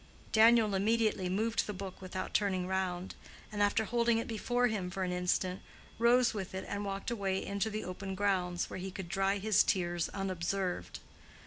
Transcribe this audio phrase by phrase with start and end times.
[0.31, 3.13] Daniel immediately moved the book without turning round,
[3.51, 5.61] and after holding it before him for an instant,
[5.99, 9.61] rose with it and walked away into the open grounds, where he could dry his
[9.61, 10.97] tears unobserved.